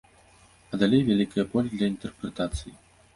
[0.71, 2.73] А далей вялікае поле для інтэрпрэтацый.